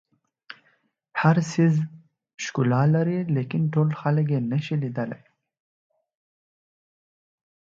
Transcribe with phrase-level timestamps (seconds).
[1.21, 1.73] هر څیز
[2.43, 5.21] ښکلا لري لیکن ټول خلک یې نه شي لیدلی.